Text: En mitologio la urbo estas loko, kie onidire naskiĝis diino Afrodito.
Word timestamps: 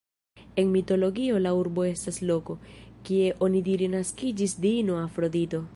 En 0.61 0.69
mitologio 0.75 1.37
la 1.47 1.51
urbo 1.59 1.85
estas 1.89 2.17
loko, 2.31 2.57
kie 3.11 3.29
onidire 3.49 3.93
naskiĝis 3.97 4.61
diino 4.65 5.03
Afrodito. 5.09 5.67